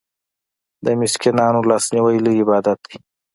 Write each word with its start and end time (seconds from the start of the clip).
د 0.85 0.87
مسکینانو 0.99 1.59
لاسنیوی 1.69 2.17
لوی 2.25 2.41
عبادت 2.43 2.79
دی. 2.87 2.97